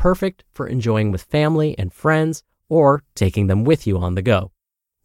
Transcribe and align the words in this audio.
perfect 0.00 0.42
for 0.50 0.66
enjoying 0.66 1.12
with 1.12 1.22
family 1.22 1.78
and 1.78 1.92
friends 1.92 2.42
or 2.70 3.04
taking 3.14 3.48
them 3.48 3.64
with 3.64 3.86
you 3.86 3.98
on 3.98 4.14
the 4.14 4.22
go. 4.22 4.50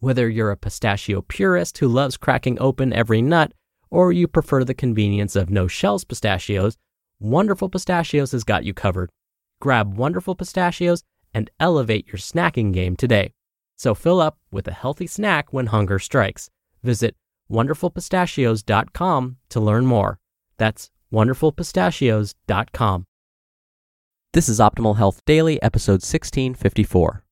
Whether 0.00 0.26
you're 0.26 0.50
a 0.50 0.56
pistachio 0.56 1.20
purist 1.20 1.76
who 1.78 1.86
loves 1.86 2.16
cracking 2.16 2.56
open 2.58 2.94
every 2.94 3.20
nut, 3.20 3.52
or 3.90 4.10
you 4.10 4.26
prefer 4.26 4.64
the 4.64 4.72
convenience 4.72 5.36
of 5.36 5.50
no 5.50 5.68
shells 5.68 6.04
pistachios, 6.04 6.78
Wonderful 7.20 7.68
Pistachios 7.68 8.32
has 8.32 8.42
got 8.42 8.64
you 8.64 8.72
covered. 8.72 9.10
Grab 9.60 9.98
Wonderful 9.98 10.34
Pistachios 10.34 11.02
and 11.34 11.50
elevate 11.60 12.06
your 12.06 12.16
snacking 12.18 12.72
game 12.72 12.96
today. 12.96 13.32
So 13.76 13.94
fill 13.94 14.20
up 14.20 14.38
with 14.50 14.66
a 14.66 14.72
healthy 14.72 15.06
snack 15.06 15.52
when 15.52 15.66
hunger 15.66 15.98
strikes. 15.98 16.48
Visit 16.82 17.14
wonderfulpistachios.com 17.50 19.36
to 19.50 19.60
learn 19.60 19.84
more. 19.84 20.18
That's 20.56 20.90
wonderfulpistachios.com. 21.12 23.06
This 24.36 24.50
is 24.50 24.60
Optimal 24.60 24.98
Health 24.98 25.24
Daily, 25.24 25.62
episode 25.62 26.02
1654. 26.04 27.24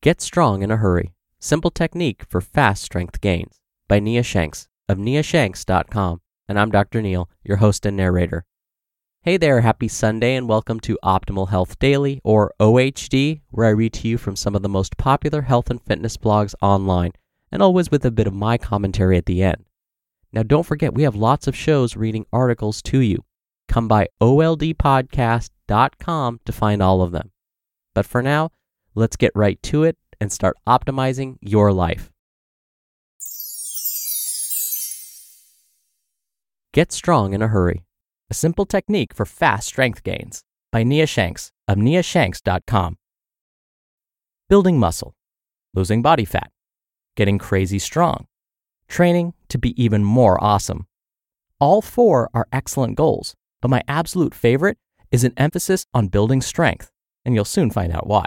Get 0.00 0.20
Strong 0.20 0.62
in 0.62 0.70
a 0.70 0.76
Hurry 0.76 1.12
Simple 1.40 1.72
Technique 1.72 2.22
for 2.28 2.40
Fast 2.40 2.84
Strength 2.84 3.20
Gains 3.20 3.60
by 3.88 3.98
Nia 3.98 4.22
Shanks 4.22 4.68
of 4.88 4.96
niashanks.com. 4.96 6.20
And 6.46 6.60
I'm 6.60 6.70
Dr. 6.70 7.02
Neal, 7.02 7.28
your 7.42 7.56
host 7.56 7.84
and 7.84 7.96
narrator. 7.96 8.44
Hey 9.22 9.38
there, 9.38 9.62
happy 9.62 9.88
Sunday, 9.88 10.36
and 10.36 10.48
welcome 10.48 10.78
to 10.78 11.00
Optimal 11.02 11.48
Health 11.48 11.80
Daily, 11.80 12.20
or 12.22 12.54
OHD, 12.60 13.40
where 13.50 13.66
I 13.66 13.70
read 13.70 13.94
to 13.94 14.06
you 14.06 14.16
from 14.16 14.36
some 14.36 14.54
of 14.54 14.62
the 14.62 14.68
most 14.68 14.96
popular 14.96 15.42
health 15.42 15.68
and 15.68 15.82
fitness 15.82 16.16
blogs 16.16 16.54
online, 16.62 17.10
and 17.50 17.60
always 17.60 17.90
with 17.90 18.04
a 18.04 18.12
bit 18.12 18.28
of 18.28 18.34
my 18.34 18.56
commentary 18.56 19.18
at 19.18 19.26
the 19.26 19.42
end. 19.42 19.64
Now, 20.32 20.44
don't 20.44 20.62
forget, 20.62 20.94
we 20.94 21.02
have 21.02 21.16
lots 21.16 21.48
of 21.48 21.56
shows 21.56 21.96
reading 21.96 22.24
articles 22.32 22.82
to 22.82 23.00
you. 23.00 23.24
Come 23.66 23.88
by 23.88 24.06
oldpodcast.com 24.20 25.48
to 25.72 26.52
find 26.52 26.82
all 26.82 27.02
of 27.02 27.12
them. 27.12 27.30
But 27.94 28.06
for 28.06 28.22
now, 28.22 28.50
let's 28.94 29.16
get 29.16 29.32
right 29.34 29.62
to 29.64 29.84
it 29.84 29.96
and 30.20 30.30
start 30.30 30.56
optimizing 30.66 31.36
your 31.40 31.72
life. 31.72 32.10
Get 36.72 36.92
strong 36.92 37.34
in 37.34 37.42
a 37.42 37.48
hurry. 37.48 37.84
A 38.30 38.34
simple 38.34 38.64
technique 38.64 39.14
for 39.14 39.26
fast 39.26 39.66
strength 39.66 40.02
gains 40.02 40.42
by 40.70 40.82
Nia 40.82 41.06
Shanks 41.06 41.52
of 41.68 41.76
niashanks.com. 41.76 42.96
Building 44.48 44.78
muscle, 44.78 45.14
losing 45.74 46.00
body 46.00 46.24
fat, 46.24 46.50
getting 47.14 47.38
crazy 47.38 47.78
strong, 47.78 48.26
training 48.88 49.34
to 49.48 49.58
be 49.58 49.82
even 49.82 50.02
more 50.02 50.42
awesome. 50.42 50.86
All 51.60 51.82
four 51.82 52.30
are 52.32 52.48
excellent 52.52 52.96
goals, 52.96 53.34
but 53.60 53.68
my 53.70 53.82
absolute 53.86 54.34
favorite 54.34 54.78
is 55.12 55.22
an 55.22 55.34
emphasis 55.36 55.86
on 55.94 56.08
building 56.08 56.40
strength, 56.40 56.90
and 57.24 57.34
you'll 57.34 57.44
soon 57.44 57.70
find 57.70 57.92
out 57.92 58.06
why. 58.08 58.24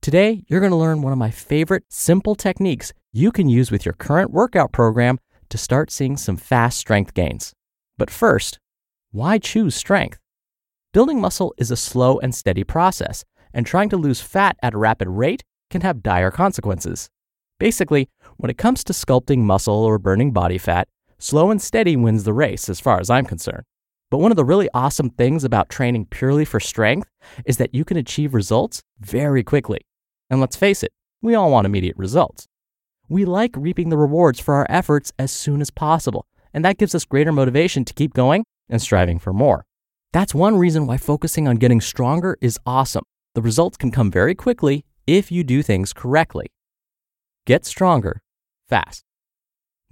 Today, 0.00 0.44
you're 0.48 0.60
going 0.60 0.70
to 0.70 0.76
learn 0.76 1.02
one 1.02 1.12
of 1.12 1.18
my 1.18 1.30
favorite 1.30 1.84
simple 1.88 2.34
techniques 2.34 2.92
you 3.12 3.32
can 3.32 3.48
use 3.48 3.70
with 3.70 3.84
your 3.84 3.94
current 3.94 4.30
workout 4.30 4.72
program 4.72 5.18
to 5.48 5.58
start 5.58 5.90
seeing 5.90 6.16
some 6.16 6.36
fast 6.36 6.78
strength 6.78 7.14
gains. 7.14 7.52
But 7.98 8.10
first, 8.10 8.58
why 9.10 9.38
choose 9.38 9.74
strength? 9.74 10.20
Building 10.92 11.20
muscle 11.20 11.54
is 11.58 11.70
a 11.70 11.76
slow 11.76 12.18
and 12.20 12.34
steady 12.34 12.64
process, 12.64 13.24
and 13.52 13.66
trying 13.66 13.88
to 13.88 13.96
lose 13.96 14.20
fat 14.20 14.56
at 14.62 14.74
a 14.74 14.78
rapid 14.78 15.08
rate 15.08 15.42
can 15.70 15.80
have 15.80 16.02
dire 16.02 16.30
consequences. 16.30 17.08
Basically, 17.58 18.08
when 18.36 18.50
it 18.50 18.58
comes 18.58 18.84
to 18.84 18.92
sculpting 18.92 19.38
muscle 19.38 19.74
or 19.84 19.98
burning 19.98 20.32
body 20.32 20.58
fat, 20.58 20.86
slow 21.18 21.50
and 21.50 21.60
steady 21.60 21.96
wins 21.96 22.24
the 22.24 22.32
race 22.32 22.68
as 22.68 22.80
far 22.80 23.00
as 23.00 23.10
I'm 23.10 23.26
concerned. 23.26 23.64
But 24.14 24.20
one 24.20 24.30
of 24.30 24.36
the 24.36 24.44
really 24.44 24.68
awesome 24.72 25.10
things 25.10 25.42
about 25.42 25.68
training 25.68 26.06
purely 26.06 26.44
for 26.44 26.60
strength 26.60 27.10
is 27.46 27.56
that 27.56 27.74
you 27.74 27.84
can 27.84 27.96
achieve 27.96 28.32
results 28.32 28.80
very 29.00 29.42
quickly. 29.42 29.80
And 30.30 30.40
let's 30.40 30.54
face 30.54 30.84
it, 30.84 30.92
we 31.20 31.34
all 31.34 31.50
want 31.50 31.66
immediate 31.66 31.96
results. 31.96 32.46
We 33.08 33.24
like 33.24 33.50
reaping 33.56 33.88
the 33.88 33.96
rewards 33.96 34.38
for 34.38 34.54
our 34.54 34.68
efforts 34.70 35.10
as 35.18 35.32
soon 35.32 35.60
as 35.60 35.72
possible, 35.72 36.26
and 36.52 36.64
that 36.64 36.78
gives 36.78 36.94
us 36.94 37.04
greater 37.04 37.32
motivation 37.32 37.84
to 37.86 37.92
keep 37.92 38.14
going 38.14 38.44
and 38.68 38.80
striving 38.80 39.18
for 39.18 39.32
more. 39.32 39.64
That's 40.12 40.32
one 40.32 40.58
reason 40.58 40.86
why 40.86 40.96
focusing 40.96 41.48
on 41.48 41.56
getting 41.56 41.80
stronger 41.80 42.36
is 42.40 42.56
awesome. 42.64 43.02
The 43.34 43.42
results 43.42 43.76
can 43.76 43.90
come 43.90 44.12
very 44.12 44.36
quickly 44.36 44.84
if 45.08 45.32
you 45.32 45.42
do 45.42 45.60
things 45.60 45.92
correctly. 45.92 46.46
Get 47.46 47.66
stronger 47.66 48.22
fast. 48.68 49.02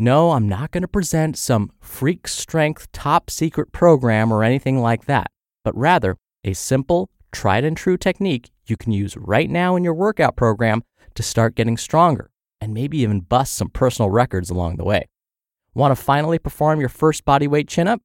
No, 0.03 0.33
I'm 0.33 0.49
not 0.49 0.73
going 0.73 0.83
to 0.83 0.89
present 0.89 1.39
some 1.39 1.71
freak 1.79 2.27
strength 2.27 2.91
top 2.91 3.31
secret 3.31 3.71
program 3.71 4.33
or 4.33 4.43
anything 4.43 4.81
like 4.81 5.05
that, 5.05 5.31
but 5.63 5.77
rather 5.77 6.17
a 6.43 6.55
simple, 6.55 7.09
tried 7.31 7.63
and 7.63 7.77
true 7.77 7.97
technique 7.97 8.51
you 8.67 8.77
can 8.77 8.91
use 8.91 9.17
right 9.17 9.49
now 9.49 9.77
in 9.77 9.85
your 9.85 9.95
workout 9.95 10.35
program 10.35 10.83
to 11.15 11.23
start 11.23 11.55
getting 11.55 11.77
stronger 11.77 12.33
and 12.61 12.75
maybe 12.75 12.99
even 12.99 13.21
bust 13.21 13.53
some 13.53 13.71
personal 13.71 14.11
records 14.11 14.51
along 14.51 14.75
the 14.75 14.85
way. 14.85 15.09
Want 15.73 15.97
to 15.97 16.03
finally 16.03 16.41
perform 16.41 16.81
your 16.81 16.89
first 16.89 17.25
bodyweight 17.25 17.69
chin 17.69 17.87
up? 17.87 18.03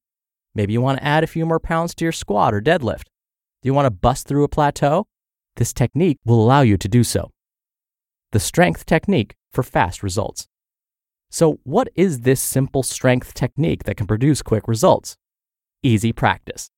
Maybe 0.54 0.74
you 0.74 0.82
want 0.82 1.00
to 1.00 1.04
add 1.04 1.24
a 1.24 1.34
few 1.36 1.48
more 1.48 1.60
pounds 1.60 1.96
to 1.96 2.06
your 2.06 2.12
squat 2.12 2.54
or 2.54 2.62
deadlift. 2.62 3.06
Do 3.64 3.70
you 3.70 3.74
want 3.74 3.88
to 3.88 3.90
bust 3.90 4.28
through 4.28 4.44
a 4.44 4.50
plateau? 4.50 5.08
This 5.56 5.74
technique 5.74 6.20
will 6.24 6.44
allow 6.44 6.62
you 6.62 6.78
to 6.78 6.88
do 6.88 7.04
so. 7.04 7.32
The 8.34 8.40
strength 8.40 8.86
technique 8.86 9.34
for 9.52 9.64
fast 9.64 10.04
results. 10.04 10.48
So, 11.30 11.60
what 11.64 11.90
is 11.96 12.22
this 12.22 12.42
simple 12.42 12.84
strength 12.84 13.34
technique 13.34 13.84
that 13.84 13.98
can 13.98 14.08
produce 14.08 14.42
quick 14.42 14.68
results? 14.68 15.18
Easy 15.84 16.14
practice. 16.14 16.70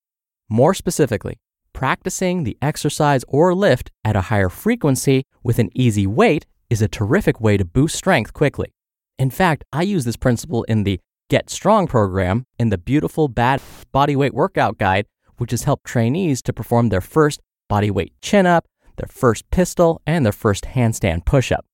More 0.49 0.73
specifically, 0.73 1.39
practicing 1.73 2.43
the 2.43 2.57
exercise 2.61 3.23
or 3.27 3.53
lift 3.53 3.91
at 4.03 4.15
a 4.15 4.21
higher 4.21 4.49
frequency 4.49 5.23
with 5.43 5.59
an 5.59 5.69
easy 5.75 6.07
weight 6.07 6.45
is 6.69 6.81
a 6.81 6.87
terrific 6.87 7.39
way 7.39 7.57
to 7.57 7.65
boost 7.65 7.95
strength 7.95 8.33
quickly. 8.33 8.73
In 9.17 9.29
fact, 9.29 9.63
I 9.71 9.83
use 9.83 10.05
this 10.05 10.17
principle 10.17 10.63
in 10.63 10.83
the 10.83 10.99
Get 11.29 11.49
Strong 11.49 11.87
program 11.87 12.45
in 12.57 12.69
the 12.69 12.77
beautiful 12.77 13.27
Bad 13.27 13.61
Bodyweight 13.93 14.31
Workout 14.33 14.79
Guide, 14.79 15.05
which 15.37 15.51
has 15.51 15.63
helped 15.63 15.85
trainees 15.85 16.41
to 16.41 16.53
perform 16.53 16.89
their 16.89 17.01
first 17.01 17.39
bodyweight 17.69 18.13
chin 18.21 18.47
up, 18.47 18.65
their 18.97 19.07
first 19.07 19.49
pistol, 19.51 20.01
and 20.07 20.25
their 20.25 20.33
first 20.33 20.65
handstand 20.65 21.25
push 21.25 21.51
up. 21.51 21.65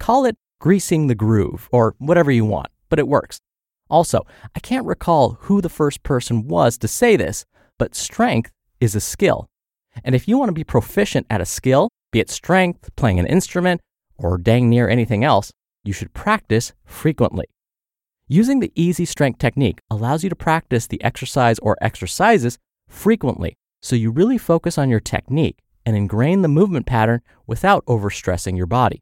Call 0.00 0.24
it 0.24 0.36
greasing 0.58 1.06
the 1.06 1.14
groove, 1.14 1.68
or 1.72 1.94
whatever 1.98 2.30
you 2.30 2.44
want, 2.44 2.68
but 2.88 2.98
it 2.98 3.08
works. 3.08 3.38
Also, 3.90 4.26
I 4.54 4.60
can't 4.60 4.86
recall 4.86 5.38
who 5.42 5.60
the 5.60 5.68
first 5.68 6.02
person 6.02 6.46
was 6.48 6.76
to 6.78 6.88
say 6.88 7.16
this, 7.16 7.44
but 7.78 7.94
strength 7.94 8.50
is 8.80 8.94
a 8.94 9.00
skill. 9.00 9.48
And 10.04 10.14
if 10.14 10.28
you 10.28 10.38
want 10.38 10.48
to 10.48 10.54
be 10.54 10.64
proficient 10.64 11.26
at 11.30 11.40
a 11.40 11.46
skill, 11.46 11.88
be 12.12 12.20
it 12.20 12.30
strength, 12.30 12.94
playing 12.96 13.18
an 13.18 13.26
instrument, 13.26 13.80
or 14.16 14.38
dang 14.38 14.68
near 14.68 14.88
anything 14.88 15.24
else, 15.24 15.52
you 15.84 15.92
should 15.92 16.12
practice 16.12 16.72
frequently. 16.84 17.46
Using 18.26 18.60
the 18.60 18.72
easy 18.74 19.04
strength 19.04 19.38
technique 19.38 19.80
allows 19.90 20.22
you 20.22 20.28
to 20.28 20.36
practice 20.36 20.86
the 20.86 21.02
exercise 21.02 21.58
or 21.60 21.78
exercises 21.80 22.58
frequently, 22.88 23.56
so 23.80 23.96
you 23.96 24.10
really 24.10 24.38
focus 24.38 24.76
on 24.76 24.90
your 24.90 25.00
technique 25.00 25.58
and 25.86 25.96
ingrain 25.96 26.42
the 26.42 26.48
movement 26.48 26.84
pattern 26.84 27.22
without 27.46 27.86
overstressing 27.86 28.56
your 28.56 28.66
body. 28.66 29.00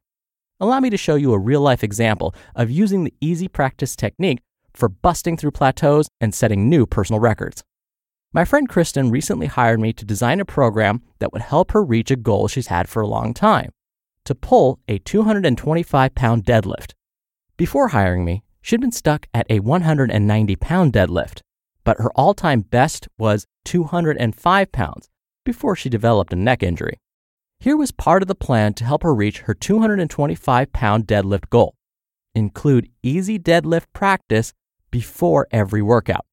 Allow 0.59 0.81
me 0.81 0.89
to 0.89 0.97
show 0.97 1.17
you 1.17 1.33
a 1.33 1.39
real 1.39 1.61
life 1.61 1.85
example 1.85 2.35
of 2.55 2.71
using 2.71 3.05
the 3.05 3.13
easy 3.21 3.47
practice 3.47 3.95
technique 3.95 4.41
for 4.73 4.89
busting 4.89 5.37
through 5.37 5.51
plateaus 5.51 6.09
and 6.21 6.35
setting 6.35 6.69
new 6.69 6.87
personal 6.87 7.21
records. 7.21 7.63
My 8.33 8.45
friend 8.45 8.69
Kristen 8.69 9.11
recently 9.11 9.47
hired 9.47 9.81
me 9.81 9.93
to 9.93 10.05
design 10.05 10.41
a 10.41 10.47
program 10.47 11.03
that 11.19 11.33
would 11.33 11.43
help 11.43 11.73
her 11.73 11.85
reach 11.85 12.11
a 12.11 12.17
goal 12.17 12.49
she's 12.49 12.69
had 12.69 12.89
for 12.89 13.03
a 13.03 13.07
long 13.07 13.35
time 13.35 13.71
to 14.25 14.35
pull 14.35 14.81
a 14.89 14.99
225 14.99 16.15
pound 16.15 16.45
deadlift. 16.45 16.93
Before 17.57 17.89
hiring 17.89 18.25
me, 18.25 18.43
she'd 18.61 18.81
been 18.81 18.93
stuck 18.93 19.27
at 19.33 19.47
a 19.51 19.61
190 19.61 20.57
pound 20.57 20.93
deadlift, 20.93 21.41
but 21.85 21.99
her 21.99 22.11
all 22.13 22.35
time 22.35 22.63
best 22.63 23.09
was 23.19 23.47
205 23.67 24.73
pounds 24.73 25.09
before 25.45 25.77
she 25.77 25.89
developed 25.89 26.33
a 26.33 26.37
neck 26.37 26.63
injury. 26.63 26.99
Here 27.59 27.77
was 27.77 27.91
part 27.91 28.23
of 28.23 28.29
the 28.29 28.35
plan 28.35 28.75
to 28.75 28.85
help 28.85 29.03
her 29.03 29.15
reach 29.15 29.41
her 29.41 29.55
225 29.55 30.73
pound 30.73 31.07
deadlift 31.07 31.51
goal 31.51 31.75
include 32.35 32.91
easy 33.03 33.39
deadlift 33.39 33.87
practice 33.93 34.53
before 34.91 35.49
every 35.51 35.83
workout. 35.83 36.27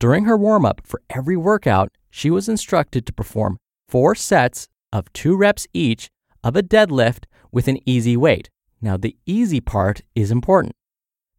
During 0.00 0.24
her 0.24 0.36
warm 0.36 0.64
up 0.64 0.80
for 0.84 1.02
every 1.10 1.36
workout, 1.36 1.90
she 2.10 2.30
was 2.30 2.48
instructed 2.48 3.04
to 3.06 3.12
perform 3.12 3.58
four 3.88 4.14
sets 4.14 4.68
of 4.92 5.12
two 5.12 5.36
reps 5.36 5.66
each 5.72 6.08
of 6.42 6.56
a 6.56 6.62
deadlift 6.62 7.24
with 7.52 7.68
an 7.68 7.78
easy 7.84 8.16
weight. 8.16 8.48
Now, 8.80 8.96
the 8.96 9.16
easy 9.26 9.60
part 9.60 10.02
is 10.14 10.30
important. 10.30 10.74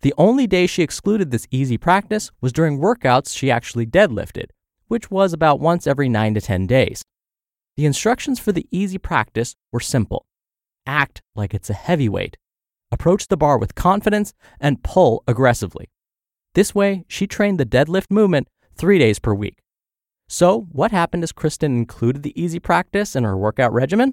The 0.01 0.13
only 0.17 0.45
day 0.45 0.67
she 0.67 0.83
excluded 0.83 1.31
this 1.31 1.47
easy 1.51 1.77
practice 1.77 2.31
was 2.41 2.53
during 2.53 2.79
workouts 2.79 3.35
she 3.35 3.49
actually 3.49 3.85
deadlifted, 3.85 4.47
which 4.87 5.09
was 5.09 5.33
about 5.33 5.59
once 5.59 5.87
every 5.87 6.09
9 6.09 6.35
to 6.35 6.41
10 6.41 6.67
days. 6.67 7.03
The 7.79 7.85
instructions 7.85 8.41
for 8.41 8.51
the 8.51 8.67
easy 8.71 8.97
practice 8.97 9.55
were 9.71 9.79
simple 9.79 10.25
act 10.85 11.21
like 11.33 11.53
it's 11.53 11.69
a 11.69 11.73
heavyweight, 11.73 12.35
approach 12.91 13.29
the 13.29 13.37
bar 13.37 13.57
with 13.57 13.73
confidence, 13.73 14.33
and 14.59 14.83
pull 14.83 15.23
aggressively. 15.29 15.89
This 16.55 16.75
way, 16.75 17.05
she 17.07 17.25
trained 17.25 17.57
the 17.57 17.65
deadlift 17.65 18.11
movement 18.11 18.49
three 18.75 18.99
days 18.99 19.19
per 19.19 19.33
week. 19.33 19.59
So, 20.27 20.67
what 20.73 20.91
happened 20.91 21.23
as 21.23 21.31
Kristen 21.31 21.77
included 21.77 22.23
the 22.23 22.37
easy 22.37 22.59
practice 22.59 23.15
in 23.15 23.23
her 23.23 23.37
workout 23.37 23.71
regimen? 23.71 24.11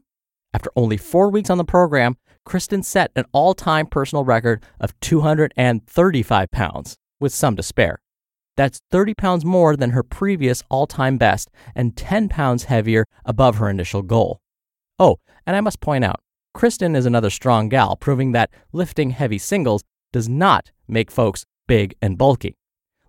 After 0.54 0.70
only 0.76 0.96
four 0.96 1.28
weeks 1.28 1.50
on 1.50 1.58
the 1.58 1.64
program, 1.64 2.18
Kristen 2.44 2.84
set 2.84 3.10
an 3.16 3.24
all 3.32 3.52
time 3.52 3.88
personal 3.88 4.24
record 4.24 4.62
of 4.78 4.94
235 5.00 6.52
pounds, 6.52 6.98
with 7.18 7.34
some 7.34 7.56
to 7.56 7.64
spare. 7.64 7.98
That's 8.56 8.80
30 8.90 9.14
pounds 9.14 9.44
more 9.44 9.76
than 9.76 9.90
her 9.90 10.02
previous 10.02 10.62
all 10.70 10.86
time 10.86 11.18
best 11.18 11.50
and 11.74 11.96
10 11.96 12.28
pounds 12.28 12.64
heavier 12.64 13.04
above 13.24 13.56
her 13.56 13.68
initial 13.68 14.02
goal. 14.02 14.40
Oh, 14.98 15.16
and 15.46 15.56
I 15.56 15.60
must 15.60 15.80
point 15.80 16.04
out, 16.04 16.20
Kristen 16.54 16.96
is 16.96 17.04
another 17.04 17.30
strong 17.30 17.68
gal, 17.68 17.96
proving 17.96 18.32
that 18.32 18.50
lifting 18.72 19.10
heavy 19.10 19.38
singles 19.38 19.84
does 20.12 20.28
not 20.28 20.70
make 20.88 21.10
folks 21.10 21.44
big 21.66 21.94
and 22.00 22.16
bulky. 22.16 22.56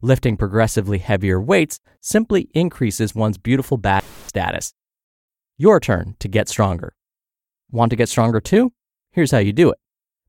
Lifting 0.02 0.36
progressively 0.38 0.98
heavier 0.98 1.40
weights 1.40 1.80
simply 2.02 2.50
increases 2.54 3.16
one's 3.16 3.38
beautiful 3.38 3.78
back 3.78 4.04
status. 4.28 4.74
Your 5.58 5.80
turn 5.80 6.16
to 6.20 6.28
get 6.28 6.50
stronger. 6.50 6.94
Want 7.72 7.90
to 7.92 7.96
get 7.96 8.10
stronger 8.10 8.40
too? 8.40 8.74
Here's 9.12 9.32
how 9.32 9.40
you 9.40 9.54
do 9.54 9.72
it. 9.72 9.80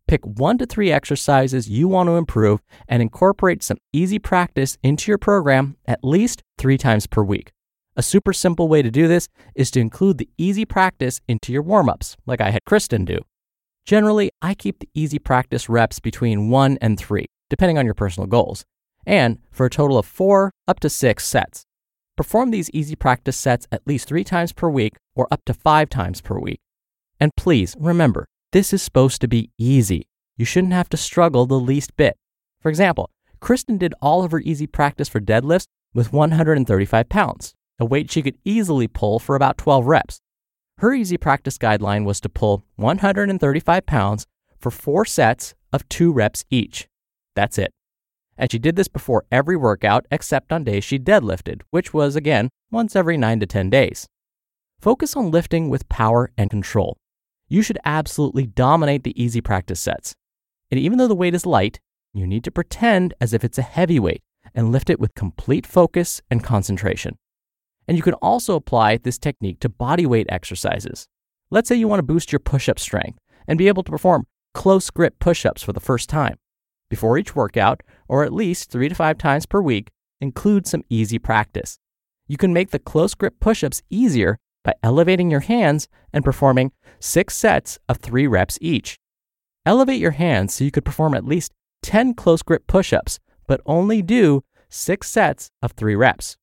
Pick 0.09 0.25
one 0.25 0.57
to 0.57 0.65
three 0.65 0.91
exercises 0.91 1.69
you 1.69 1.87
want 1.87 2.09
to 2.09 2.17
improve 2.17 2.61
and 2.89 3.03
incorporate 3.03 3.63
some 3.63 3.77
easy 3.93 4.19
practice 4.19 4.79
into 4.83 5.11
your 5.11 5.19
program 5.19 5.77
at 5.87 6.03
least 6.03 6.43
three 6.57 6.79
times 6.79 7.07
per 7.07 7.23
week. 7.23 7.53
A 7.95 8.03
super 8.03 8.33
simple 8.33 8.69
way 8.69 8.81
to 8.81 8.91
do 8.91 9.07
this 9.07 9.29
is 9.55 9.71
to 9.73 9.81
include 9.81 10.17
the 10.17 10.31
easy 10.39 10.65
practice 10.65 11.21
into 11.29 11.53
your 11.53 11.61
warm 11.61 11.91
ups, 11.91 12.17
like 12.25 12.41
I 12.41 12.51
had 12.51 12.65
Kristen 12.65 13.05
do. 13.05 13.19
Generally, 13.85 14.31
I 14.41 14.55
keep 14.55 14.79
the 14.79 14.89
easy 14.95 15.19
practice 15.19 15.69
reps 15.69 16.01
between 16.01 16.49
one 16.49 16.79
and 16.81 16.99
three, 16.99 17.27
depending 17.51 17.77
on 17.77 17.85
your 17.85 17.95
personal 17.95 18.27
goals, 18.27 18.65
and 19.05 19.39
for 19.51 19.67
a 19.67 19.71
total 19.71 19.99
of 19.99 20.07
four 20.07 20.53
up 20.67 20.81
to 20.81 20.89
six 20.89 21.27
sets. 21.27 21.65
Perform 22.17 22.51
these 22.51 22.71
easy 22.71 22.97
practice 22.97 23.37
sets 23.37 23.67
at 23.71 23.87
least 23.87 24.09
three 24.09 24.25
times 24.25 24.55
per 24.55 24.71
week 24.71 24.95
or 25.15 25.29
up 25.31 25.43
to 25.45 25.53
five 25.53 25.91
times 25.91 26.23
per 26.23 26.39
week. 26.39 26.61
And 27.21 27.31
please 27.37 27.77
remember, 27.79 28.27
this 28.53 28.73
is 28.73 28.83
supposed 28.83 29.21
to 29.21 29.29
be 29.29 29.51
easy. 29.59 30.09
You 30.37 30.45
shouldn't 30.45 30.73
have 30.73 30.89
to 30.91 30.97
struggle 30.97 31.45
the 31.45 31.61
least 31.61 31.97
bit. 31.97 32.17
For 32.61 32.71
example, 32.71 33.11
Kristen 33.41 33.77
did 33.77 33.95
all 34.01 34.25
of 34.25 34.33
her 34.33 34.41
easy 34.41 34.67
practice 34.67 35.09
for 35.09 35.21
deadlifts 35.21 35.67
with 35.93 36.13
135 36.13 37.09
pounds, 37.09 37.55
a 37.79 37.85
weight 37.85 38.11
she 38.11 38.23
could 38.23 38.39
easily 38.45 38.89
pull 38.89 39.19
for 39.19 39.37
about 39.37 39.59
12 39.59 39.87
reps. 39.87 40.21
Her 40.79 40.95
easy 40.95 41.19
practice 41.19 41.59
guideline 41.59 42.05
was 42.05 42.21
to 42.21 42.29
pull 42.29 42.65
135 42.77 43.85
pounds 43.85 44.27
for 44.59 44.71
four 44.71 45.05
sets 45.05 45.55
of 45.73 45.89
two 45.89 46.13
reps 46.13 46.45
each. 46.51 46.89
That's 47.35 47.59
it. 47.59 47.73
And 48.37 48.51
she 48.51 48.59
did 48.59 48.77
this 48.77 48.89
before 48.89 49.25
every 49.31 49.57
workout 49.57 50.07
except 50.11 50.53
on 50.53 50.65
days 50.65 50.85
she 50.85 50.99
deadlifted, 50.99 51.63
which 51.71 51.93
was 51.93 52.17
again 52.17 52.49
once 52.71 52.97
every 52.97 53.17
9 53.17 53.41
to 53.41 53.47
10 53.47 53.69
days. 53.71 54.07
Focus 54.81 55.17
on 55.17 55.33
lifting 55.33 55.69
with 55.69 55.89
power 55.89 56.31
and 56.39 56.49
control 56.49 56.97
you 57.49 57.63
should 57.63 57.79
absolutely 57.85 58.47
dominate 58.47 59.05
the 59.05 59.21
easy 59.23 59.41
practice 59.41 59.81
sets. 59.81 60.15
And 60.71 60.79
even 60.79 60.99
though 60.99 61.09
the 61.09 61.15
weight 61.15 61.35
is 61.35 61.47
light, 61.47 61.81
you 62.13 62.27
need 62.27 62.45
to 62.45 62.51
pretend 62.51 63.15
as 63.21 63.33
if 63.33 63.45
it's 63.45 63.59
a 63.59 63.63
heavy 63.63 63.99
weight 63.99 64.23
and 64.55 64.73
lift 64.73 64.91
it 64.91 65.01
with 65.01 65.15
complete 65.15 65.67
focus 65.67 66.21
and 66.31 66.45
concentration. 66.45 67.17
And 67.87 67.97
you 67.97 68.03
can 68.03 68.15
also 68.15 68.55
apply 68.55 68.99
this 68.99 69.19
technique 69.19 69.61
to 69.61 69.69
body 69.69 70.05
weight 70.05 70.27
exercises. 70.29 71.07
Let's 71.51 71.69
say 71.69 71.77
you 71.77 71.89
want 71.89 72.01
to 72.01 72.05
boost 72.05 72.33
your 72.33 72.41
push 72.41 72.69
up 72.69 72.79
strength 72.79 73.19
and 73.47 73.57
be 73.57 73.69
able 73.69 73.83
to 73.83 73.91
perform 73.91 74.27
close 74.53 74.91
grip 74.91 75.19
push 75.19 75.47
ups 75.47 75.63
for 75.63 75.73
the 75.73 75.81
first 75.81 76.09
time. 76.11 76.37
Before 76.91 77.19
each 77.19 77.35
workout, 77.35 77.83
or 78.09 78.25
at 78.25 78.33
least 78.33 78.71
three 78.71 78.89
to 78.89 78.95
five 78.95 79.19
times 79.19 79.47
per 79.47 79.61
week, 79.61 79.91
include 80.21 80.67
some 80.67 80.85
easy 80.91 81.19
practice. 81.19 81.79
You 82.27 82.37
can 82.37 82.53
make 82.53 82.71
the 82.71 82.79
close 82.79 83.15
grip 83.15 83.41
push 83.41 83.65
ups 83.65 83.83
easier 83.89 84.39
by 84.69 84.75
elevating 84.83 85.31
your 85.31 85.41
hands 85.41 85.89
and 86.13 86.23
performing 86.23 86.71
six 87.01 87.35
sets 87.35 87.79
of 87.89 87.97
three 87.97 88.27
reps 88.27 88.59
each. 88.61 88.99
Elevate 89.65 89.99
your 89.99 90.11
hands 90.11 90.53
so 90.53 90.63
you 90.63 90.71
could 90.71 90.85
perform 90.85 91.15
at 91.15 91.25
least 91.25 91.55
10 91.85 92.13
close 92.13 92.43
grip 92.43 92.67
push 92.67 92.93
ups, 92.93 93.19
but 93.47 93.63
only 93.65 94.03
do 94.03 94.45
six 94.69 95.09
sets 95.09 95.51
of 95.63 95.73
three 95.73 95.95
reps. 95.95 96.37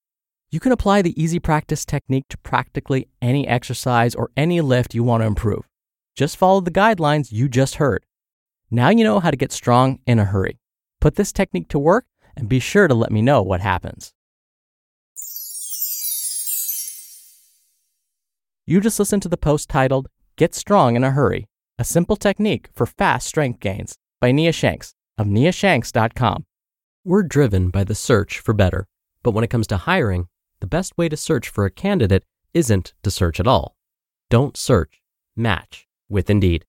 You 0.50 0.60
can 0.60 0.72
apply 0.72 1.04
the 1.04 1.22
easy 1.22 1.38
practice 1.38 1.86
technique 1.86 2.26
to 2.30 2.38
practically 2.40 3.08
any 3.22 3.48
exercise 3.48 4.16
or 4.16 4.32
any 4.36 4.60
lift 4.60 4.96
you 4.96 5.04
want 5.04 5.22
to 5.22 5.28
improve. 5.28 5.70
Just 6.16 6.36
follow 6.36 6.62
the 6.62 6.72
guidelines 6.72 7.32
you 7.32 7.48
just 7.48 7.76
heard. 7.76 8.08
Now 8.72 8.90
you 8.90 9.04
know 9.04 9.20
how 9.20 9.30
to 9.30 9.38
get 9.38 9.52
strong 9.52 10.00
in 10.08 10.18
a 10.18 10.26
hurry. 10.26 10.58
Put 11.00 11.14
this 11.14 11.32
technique 11.32 11.70
to 11.70 11.78
work 11.78 12.08
and 12.36 12.50
be 12.50 12.60
sure 12.60 12.88
to 12.88 12.96
let 12.96 13.12
me 13.12 13.22
know 13.22 13.44
what 13.44 13.62
happens. 13.62 14.15
You 18.68 18.82
just 18.82 18.98
listened 18.98 19.22
to 19.22 19.30
the 19.30 19.38
post 19.38 19.70
titled 19.70 20.08
Get 20.38 20.56
Strong 20.56 20.96
in 20.96 21.04
a 21.04 21.12
Hurry 21.12 21.48
A 21.78 21.84
Simple 21.84 22.16
Technique 22.16 22.68
for 22.74 22.88
Fast 22.88 23.28
Strength 23.28 23.60
Gains 23.60 23.96
by 24.20 24.32
Nia 24.32 24.52
Shanks 24.52 24.96
of 25.20 25.28
niashanks.com. 25.28 26.46
We're 27.04 27.22
driven 27.22 27.70
by 27.70 27.84
the 27.84 27.94
search 27.94 28.40
for 28.40 28.56
better, 28.56 28.88
but 29.22 29.36
when 29.36 29.44
it 29.44 29.52
comes 29.52 29.68
to 29.68 29.78
hiring, 29.78 30.30
the 30.62 30.66
best 30.66 30.98
way 30.98 31.10
to 31.10 31.16
search 31.16 31.48
for 31.48 31.66
a 31.66 31.70
candidate 31.70 32.26
isn't 32.56 32.96
to 33.04 33.12
search 33.12 33.40
at 33.40 33.46
all. 33.46 33.76
Don't 34.32 34.58
search, 34.58 35.00
match 35.36 35.88
with 36.10 36.28
Indeed. 36.32 36.66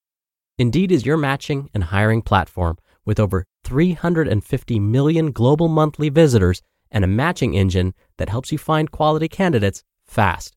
Indeed 0.59 0.93
is 0.93 1.07
your 1.07 1.17
matching 1.17 1.71
and 1.73 1.85
hiring 1.85 2.21
platform 2.21 2.77
with 3.07 3.19
over 3.19 3.47
350 3.65 4.79
million 4.81 5.33
global 5.33 5.69
monthly 5.69 6.11
visitors 6.11 6.61
and 6.91 7.05
a 7.05 7.09
matching 7.09 7.55
engine 7.55 7.95
that 8.19 8.29
helps 8.29 8.53
you 8.53 8.59
find 8.59 8.91
quality 8.91 9.29
candidates 9.29 9.83
fast. 10.05 10.57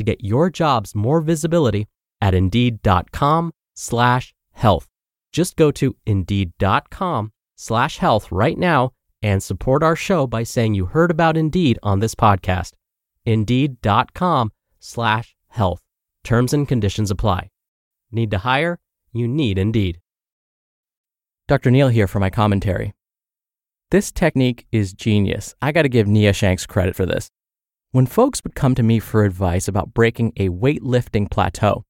to 0.00 0.04
get 0.04 0.24
your 0.24 0.48
jobs 0.48 0.94
more 0.94 1.20
visibility 1.20 1.86
at 2.20 2.34
indeed.com 2.34 3.52
slash 3.74 4.34
health. 4.52 4.88
Just 5.30 5.56
go 5.56 5.70
to 5.72 5.94
indeed.com 6.06 7.32
slash 7.56 7.98
health 7.98 8.32
right 8.32 8.58
now 8.58 8.92
and 9.22 9.42
support 9.42 9.82
our 9.82 9.94
show 9.94 10.26
by 10.26 10.42
saying 10.42 10.74
you 10.74 10.86
heard 10.86 11.10
about 11.10 11.36
Indeed 11.36 11.78
on 11.82 12.00
this 12.00 12.14
podcast. 12.14 12.72
Indeed.com 13.26 14.52
slash 14.78 15.36
health. 15.48 15.82
Terms 16.24 16.54
and 16.54 16.66
conditions 16.66 17.10
apply. 17.10 17.50
Need 18.10 18.30
to 18.30 18.38
hire? 18.38 18.78
You 19.12 19.28
need 19.28 19.58
Indeed. 19.58 20.00
Dr. 21.48 21.70
Neal 21.70 21.88
here 21.88 22.06
for 22.06 22.18
my 22.18 22.30
commentary. 22.30 22.94
This 23.90 24.10
technique 24.10 24.66
is 24.72 24.92
genius. 24.94 25.54
I 25.60 25.72
got 25.72 25.82
to 25.82 25.88
give 25.88 26.06
Nia 26.06 26.32
Shanks 26.32 26.64
credit 26.64 26.96
for 26.96 27.04
this. 27.04 27.30
When 27.92 28.06
folks 28.06 28.40
would 28.44 28.54
come 28.54 28.76
to 28.76 28.84
me 28.84 29.00
for 29.00 29.24
advice 29.24 29.66
about 29.66 29.92
breaking 29.92 30.32
a 30.36 30.48
weightlifting 30.48 31.28
plateau, 31.28 31.84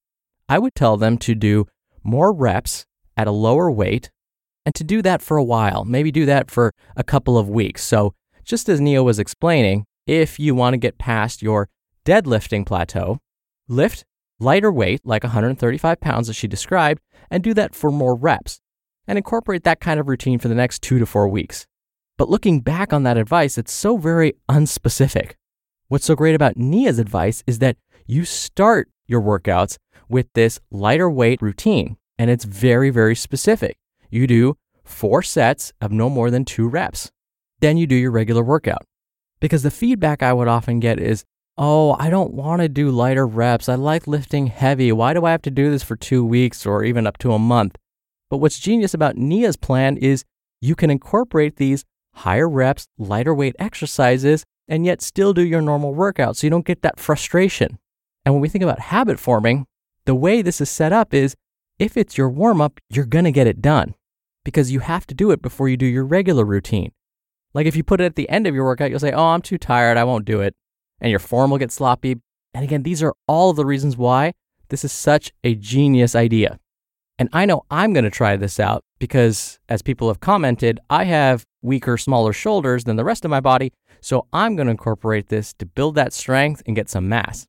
I 0.49 0.57
would 0.57 0.73
tell 0.73 0.97
them 0.97 1.19
to 1.19 1.35
do 1.35 1.67
more 2.03 2.33
reps 2.33 2.87
at 3.15 3.27
a 3.27 3.31
lower 3.31 3.69
weight 3.69 4.09
and 4.65 4.73
to 4.73 4.83
do 4.83 5.03
that 5.03 5.21
for 5.21 5.37
a 5.37 5.43
while, 5.43 5.85
maybe 5.85 6.11
do 6.11 6.25
that 6.25 6.49
for 6.49 6.73
a 6.95 7.03
couple 7.03 7.37
of 7.37 7.47
weeks. 7.49 7.83
So, 7.83 8.15
just 8.43 8.67
as 8.67 8.81
Nia 8.81 9.03
was 9.03 9.19
explaining, 9.19 9.85
if 10.07 10.39
you 10.39 10.55
want 10.55 10.73
to 10.73 10.79
get 10.79 10.97
past 10.97 11.43
your 11.43 11.69
deadlifting 12.03 12.65
plateau, 12.65 13.19
lift 13.67 14.03
lighter 14.39 14.71
weight, 14.71 15.01
like 15.05 15.23
135 15.23 16.01
pounds 16.01 16.29
as 16.29 16.35
she 16.35 16.47
described, 16.47 16.99
and 17.29 17.43
do 17.43 17.53
that 17.53 17.75
for 17.75 17.91
more 17.91 18.15
reps 18.15 18.59
and 19.07 19.19
incorporate 19.19 19.65
that 19.65 19.79
kind 19.79 19.99
of 19.99 20.07
routine 20.07 20.39
for 20.39 20.47
the 20.47 20.55
next 20.55 20.81
two 20.81 20.97
to 20.97 21.05
four 21.05 21.27
weeks. 21.27 21.67
But 22.17 22.27
looking 22.27 22.61
back 22.61 22.91
on 22.91 23.03
that 23.03 23.17
advice, 23.17 23.59
it's 23.59 23.71
so 23.71 23.97
very 23.97 24.33
unspecific. 24.49 25.33
What's 25.91 26.05
so 26.05 26.15
great 26.15 26.35
about 26.35 26.55
Nia's 26.55 26.99
advice 26.99 27.43
is 27.45 27.59
that 27.59 27.75
you 28.07 28.23
start 28.23 28.87
your 29.07 29.21
workouts 29.21 29.77
with 30.07 30.25
this 30.35 30.57
lighter 30.71 31.09
weight 31.09 31.41
routine, 31.41 31.97
and 32.17 32.31
it's 32.31 32.45
very, 32.45 32.89
very 32.91 33.13
specific. 33.13 33.75
You 34.09 34.25
do 34.25 34.55
four 34.85 35.21
sets 35.21 35.73
of 35.81 35.91
no 35.91 36.09
more 36.09 36.31
than 36.31 36.45
two 36.45 36.69
reps. 36.69 37.11
Then 37.59 37.75
you 37.75 37.87
do 37.87 37.95
your 37.95 38.11
regular 38.11 38.41
workout. 38.41 38.85
Because 39.41 39.63
the 39.63 39.69
feedback 39.69 40.23
I 40.23 40.31
would 40.31 40.47
often 40.47 40.79
get 40.79 40.97
is, 40.97 41.25
oh, 41.57 41.97
I 41.99 42.09
don't 42.09 42.33
want 42.33 42.61
to 42.61 42.69
do 42.69 42.89
lighter 42.89 43.27
reps. 43.27 43.67
I 43.67 43.75
like 43.75 44.07
lifting 44.07 44.47
heavy. 44.47 44.93
Why 44.93 45.13
do 45.13 45.25
I 45.25 45.31
have 45.31 45.41
to 45.41 45.51
do 45.51 45.69
this 45.69 45.83
for 45.83 45.97
two 45.97 46.23
weeks 46.23 46.65
or 46.65 46.85
even 46.85 47.05
up 47.05 47.17
to 47.17 47.33
a 47.33 47.37
month? 47.37 47.75
But 48.29 48.37
what's 48.37 48.59
genius 48.59 48.93
about 48.93 49.17
Nia's 49.17 49.57
plan 49.57 49.97
is 49.97 50.23
you 50.61 50.73
can 50.73 50.89
incorporate 50.89 51.57
these 51.57 51.83
higher 52.13 52.47
reps, 52.47 52.87
lighter 52.97 53.35
weight 53.35 53.57
exercises, 53.59 54.45
and 54.71 54.85
yet 54.85 55.01
still 55.01 55.33
do 55.33 55.45
your 55.45 55.61
normal 55.61 55.93
workout 55.93 56.37
so 56.37 56.47
you 56.47 56.49
don't 56.49 56.65
get 56.65 56.81
that 56.81 56.97
frustration. 56.97 57.77
And 58.25 58.33
when 58.33 58.41
we 58.41 58.47
think 58.47 58.63
about 58.63 58.79
habit 58.79 59.19
forming, 59.19 59.67
the 60.05 60.15
way 60.15 60.41
this 60.41 60.61
is 60.61 60.69
set 60.69 60.93
up 60.93 61.13
is 61.13 61.35
if 61.77 61.97
it's 61.97 62.17
your 62.17 62.29
warm 62.29 62.61
up, 62.61 62.79
you're 62.89 63.05
going 63.05 63.25
to 63.25 63.33
get 63.33 63.47
it 63.47 63.61
done 63.61 63.95
because 64.45 64.71
you 64.71 64.79
have 64.79 65.05
to 65.07 65.13
do 65.13 65.29
it 65.31 65.41
before 65.41 65.67
you 65.67 65.75
do 65.75 65.85
your 65.85 66.05
regular 66.05 66.45
routine. 66.45 66.93
Like 67.53 67.67
if 67.67 67.75
you 67.75 67.83
put 67.83 67.99
it 67.99 68.05
at 68.05 68.15
the 68.15 68.29
end 68.29 68.47
of 68.47 68.55
your 68.55 68.63
workout, 68.63 68.89
you'll 68.89 68.99
say, 68.99 69.11
Oh, 69.11 69.25
I'm 69.25 69.41
too 69.41 69.57
tired. 69.57 69.97
I 69.97 70.05
won't 70.05 70.23
do 70.23 70.39
it. 70.39 70.55
And 71.01 71.09
your 71.11 71.19
form 71.19 71.51
will 71.51 71.57
get 71.57 71.71
sloppy. 71.71 72.21
And 72.53 72.63
again, 72.63 72.83
these 72.83 73.03
are 73.03 73.13
all 73.27 73.49
of 73.49 73.57
the 73.57 73.65
reasons 73.65 73.97
why 73.97 74.31
this 74.69 74.85
is 74.85 74.93
such 74.93 75.33
a 75.43 75.53
genius 75.55 76.15
idea. 76.15 76.59
And 77.19 77.27
I 77.33 77.45
know 77.45 77.63
I'm 77.69 77.91
going 77.91 78.05
to 78.05 78.09
try 78.09 78.37
this 78.37 78.59
out 78.59 78.83
because, 78.99 79.59
as 79.69 79.81
people 79.81 80.07
have 80.07 80.21
commented, 80.21 80.79
I 80.89 81.03
have 81.03 81.45
weaker, 81.61 81.97
smaller 81.97 82.33
shoulders 82.33 82.85
than 82.85 82.95
the 82.95 83.03
rest 83.03 83.25
of 83.25 83.29
my 83.29 83.39
body. 83.39 83.73
So 84.01 84.27
I'm 84.33 84.55
going 84.55 84.67
to 84.67 84.71
incorporate 84.71 85.27
this 85.29 85.53
to 85.55 85.65
build 85.65 85.95
that 85.95 86.13
strength 86.13 86.61
and 86.65 86.75
get 86.75 86.89
some 86.89 87.07
mass. 87.07 87.47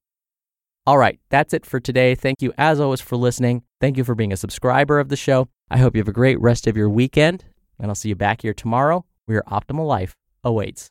All 0.87 0.99
right, 0.99 1.21
that's 1.31 1.55
it 1.55 1.65
for 1.65 1.79
today. 1.79 2.15
Thank 2.15 2.43
you, 2.43 2.53
as 2.59 2.81
always, 2.81 3.01
for 3.01 3.17
listening. 3.17 3.63
Thank 3.81 3.97
you 3.97 4.05
for 4.05 4.15
being 4.15 4.33
a 4.33 4.37
subscriber 4.37 4.99
of 4.99 5.09
the 5.09 5.17
show. 5.17 5.49
I 5.71 5.79
hope 5.79 5.95
you 5.95 6.01
have 6.01 6.09
a 6.09 6.13
great 6.13 6.41
rest 6.41 6.67
of 6.67 6.77
your 6.77 6.91
weekend, 6.91 7.45
and 7.79 7.89
I'll 7.89 7.95
see 7.95 8.09
you 8.09 8.17
back 8.17 8.43
here 8.43 8.53
tomorrow 8.53 9.05
where 9.27 9.37
your 9.37 9.45
optimal 9.45 9.87
life 9.87 10.17
awaits. 10.43 10.91